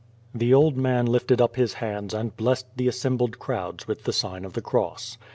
[0.33, 4.45] The old man lifted up his hands and blessed the assembled crowds with the sign
[4.45, 5.15] of the cross.